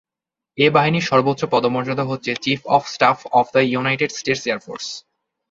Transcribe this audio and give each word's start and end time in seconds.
এই 0.57 0.69
বাহিনীর 0.69 1.07
সর্বোচ্চ 1.09 1.41
পদমর্যাদা 1.45 2.03
হচ্ছে 2.03 2.31
chief 2.43 2.59
of 2.75 2.83
staff 2.87 3.17
of 3.31 3.45
the 3.53 3.63
United 3.65 4.11
States 4.11 4.43
Air 4.47 4.59
force. 4.65 4.87